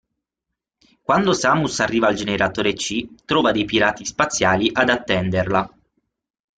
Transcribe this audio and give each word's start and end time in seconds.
Quando 1.03 1.31
Samus 1.31 1.79
arriva 1.79 2.07
al 2.07 2.15
Generatore 2.15 2.73
C, 2.73 3.07
trova 3.23 3.51
dei 3.51 3.65
Pirati 3.65 4.03
Spaziali 4.03 4.67
ad 4.73 4.89
attenderla. 4.89 5.71